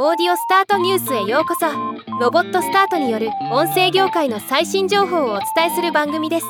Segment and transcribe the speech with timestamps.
[0.00, 1.66] オーディオスタートニュースへようこそ。
[2.20, 6.46] ロボットスタートによる音声業界の最新情報をお伝えする番組です。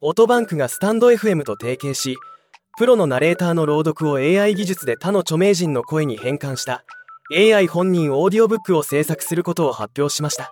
[0.00, 2.16] オトバンクがスタンド FM と提携し
[2.78, 6.86] プロのナレーターの朗読を AI 技術で他の著名人の声に変換した
[7.30, 10.50] AI 本人オーディオブックを制作することを発表しました。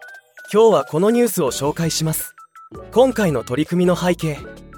[0.52, 2.34] 今日はこのニュースを紹介します。
[2.90, 4.36] 今回の取り組みの背景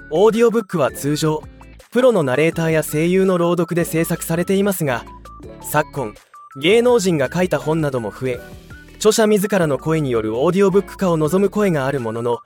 [0.09, 1.43] オーディオブックは通常
[1.91, 5.03] プロのナレーターや声優の朗読で制作されていますが
[5.61, 6.13] 昨今
[6.61, 8.39] 芸能人が書いた本なども増え
[8.95, 12.39] 著者自らの声によるオーディオブック化を望む声があるものの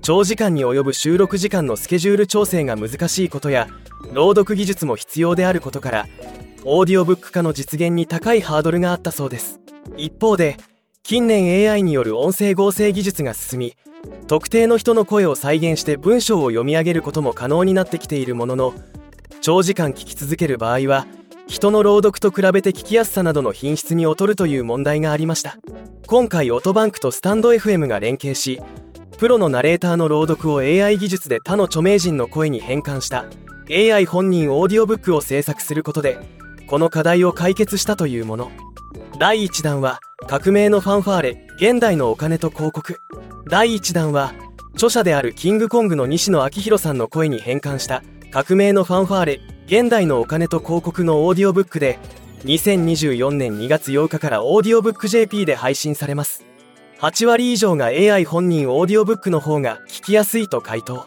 [0.00, 3.68] 長時間に及ぶ収録時間のスケジュール調整が難しいことや
[4.12, 6.06] 朗読技術も必要であることから
[6.64, 9.60] オーディオブック化の実現に高いハードルがあったそうです。
[9.96, 10.56] 一方で
[11.02, 13.76] 近年 AI による音声合成技術が進み
[14.28, 18.74] 特定の人の声を再現して文章を読み上げることも可能になってきているものの
[19.40, 21.06] 長時間聞き続ける場合は
[21.52, 25.58] 人の朗読と比べて聞きやすさなどの品質に劣るという問題がありました。
[26.06, 28.58] 今回オトバンクとスタンド FM が連携し
[29.18, 33.26] プロのナレーターの朗読を AI 技術で他の著名人の声に変換した
[33.70, 36.18] AI 本人オーディオブックを制作することで
[36.68, 38.50] この課題を解決したというもの。
[39.18, 42.98] 第1弾は革命のファンファーレ現代のお金と広告。
[43.50, 44.32] 第1弾は
[44.72, 51.98] 著者であるキングコングの西野亮廣さんの声に変換した革命のファンファーレ現代のお金と広告のオーディオブックで
[52.44, 56.44] 2024年2月8日からオーディオブック JP で配信されます。
[56.98, 61.06] 8割以上が AI 本人オーディオブックの方が聞きやすいと回答。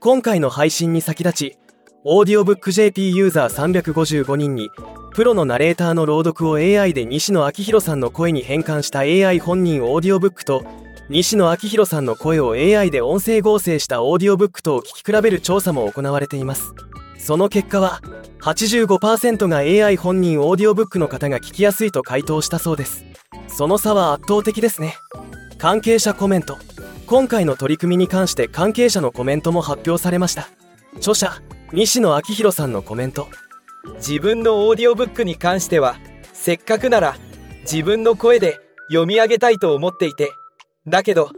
[0.00, 1.58] 今回の配信に先立ち
[2.02, 4.70] オーディオブック JP ユーザー355人に
[5.12, 10.64] プロのナレーターの朗読を AI で西野昭弘さんの声に変換した AI 本人オーディオブックと
[11.10, 16.72] 西野昭弘さんの声を AI で音声合成したオーディオブックとを聞き比べる調査も行われています。
[17.22, 18.00] その結果は
[18.40, 23.04] 85%が AI 本人オーディオブックの方が聞きやすいと回答したそうです。
[23.46, 24.96] その差は圧倒的ですね。
[25.58, 26.56] 関係者コメント。
[27.06, 30.48] 今回の取り組みに関して関係者のコメントも発表されました。
[30.96, 33.28] 著者西野昭弘さんのコメント。
[33.96, 35.96] 自分のオーディオブックに関しては
[36.32, 37.16] せっかくなら
[37.62, 38.58] 自分の声で
[38.88, 40.30] 読み上げたいと思っていて
[40.86, 41.30] だけど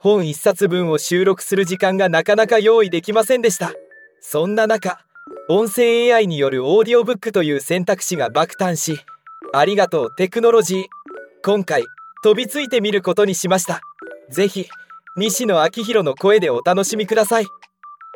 [0.00, 3.72] 本一冊分を収録する時間がなかなか用意できませんでした。
[4.20, 5.05] そんな中
[5.48, 8.98] 音声 AI によるオーディオブックという選択肢が爆誕し
[9.52, 10.84] ありがとうテクノロジー。
[11.44, 11.84] 今回
[12.24, 13.80] 飛びついてみることにしました。
[14.28, 14.66] ぜひ
[15.16, 17.46] 西野亮廣の声でお楽しみください。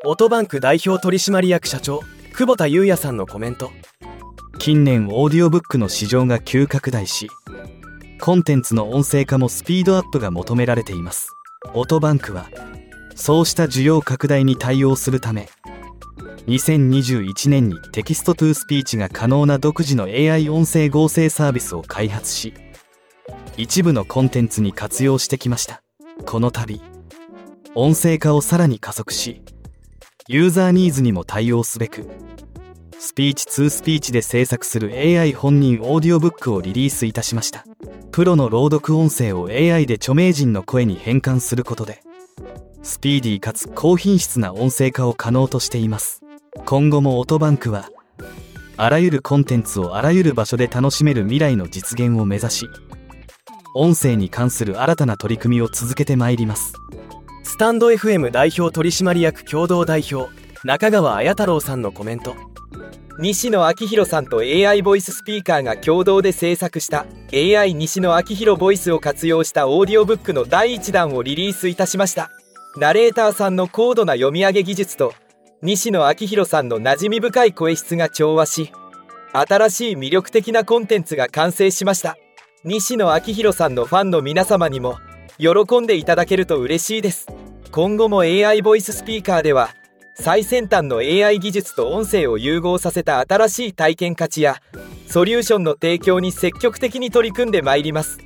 [0.05, 2.01] オトバンク代表取締役社長
[2.33, 3.71] 久保田裕也さんのコメント。
[4.59, 7.29] 近年オーディオブックの市場が急拡大し
[8.21, 11.29] コンテンツの音声化もスピードアップが求められています。
[11.75, 12.51] オトバンクは
[13.15, 15.49] そうした需要拡大に対応するため
[16.51, 22.55] 2021年に text to speech が可能な独自の AI 音声合成サービスを開発し
[23.57, 25.81] 一部のコンテンツに活用してきました。
[26.27, 26.81] この度
[27.77, 29.43] 音声化をさらに加速し
[30.27, 32.05] ユーザーニーズにも対応すべく
[32.99, 37.65] スピーチ2スピーチで制作する AI 本人オーディオブックをリリースいたしました。
[38.11, 42.03] プロの朗読音声を AI で著名人の声に変換することで
[42.83, 46.25] スピーディーかつ高品質な音声化を可能としています。
[46.67, 47.89] 今後もオトバンクは
[48.77, 52.67] あらゆるコンテンツをあらゆる場所で楽しめる未来の実現を目指し
[53.75, 56.73] 音声に関する新たな取り組みを続けてまいります。
[57.45, 60.29] スタンド FM 代表取締役共同代表
[60.65, 62.35] 中川綾太郎さんのコメント。
[63.21, 72.31] 西野昭弘さんと AI ボイススピーカーが共同で制作した AI 西野昭弘ボイスを活用したオーディオブックの第1弾をリリースいたしました。
[72.77, 75.13] ナレーターさんの高度な読み上げ技術と
[75.63, 78.73] 西野昭弘さんの馴染み深い声質が調和し
[79.33, 82.17] 新しい魅力的なコンテンツが完成しました。
[82.65, 84.97] 西野昭弘さんのファンの皆様にも
[85.39, 87.27] 喜んでいただけると嬉しいです。
[87.71, 89.69] 今後も AI ボイススピーカーでは
[90.15, 94.57] 最先端の AI 技術と音声を融合させた新しい体験価値や
[95.07, 98.19] ソリューションの提供に積極的に取り組んでまいります。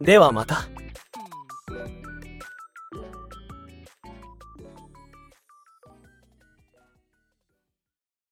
[0.00, 0.66] ではまた。